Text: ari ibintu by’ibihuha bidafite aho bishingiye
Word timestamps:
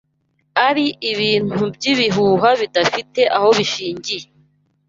ari 0.67 0.85
ibintu 1.11 1.63
by’ibihuha 1.75 2.49
bidafite 2.61 3.21
aho 3.37 3.49
bishingiye 3.57 4.25